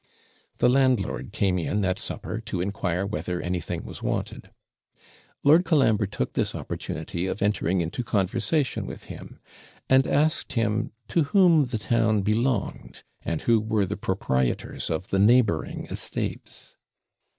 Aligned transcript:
The 0.57 0.67
landlord 0.67 1.31
came 1.31 1.59
in 1.59 1.85
at 1.85 1.99
supper 1.99 2.41
to 2.47 2.59
inquire 2.59 3.05
whether 3.05 3.39
anything 3.39 3.83
was 3.83 4.01
wanted. 4.01 4.49
Lord 5.43 5.63
Colambre 5.63 6.07
took 6.07 6.33
this 6.33 6.55
opportunity 6.55 7.27
of 7.27 7.39
entering 7.43 7.81
into 7.81 8.03
conversation 8.03 8.87
with 8.87 9.03
him, 9.03 9.37
and 9.87 10.07
asked 10.07 10.53
him 10.53 10.91
to 11.09 11.25
whom 11.25 11.65
the 11.65 11.77
town 11.77 12.23
belonged, 12.23 13.03
and 13.21 13.43
who 13.43 13.59
were 13.61 13.85
the 13.85 13.95
proprietors 13.95 14.89
of 14.89 15.09
the 15.09 15.19
neighbouring 15.19 15.85
estates. 15.91 16.75